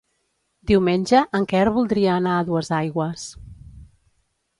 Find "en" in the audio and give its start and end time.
1.39-1.45